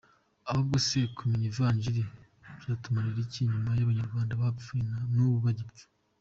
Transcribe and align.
Ahubwo 0.49 0.75
se 0.87 0.99
kumenya 1.17 1.45
Ivanjili 1.51 2.01
byatumariye 2.59 3.19
iki 3.25 3.41
nyuma 3.51 3.71
y’abanyarwanda 3.79 4.39
bapfuye 4.41 4.81
na 4.89 4.97
n’ubu 5.13 5.37
bagipfa? 5.47 5.85